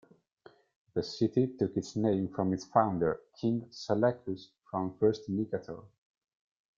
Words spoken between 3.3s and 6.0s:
King Seleucus the First Nicator.